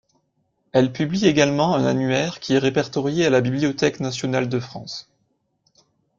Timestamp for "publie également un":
0.91-1.85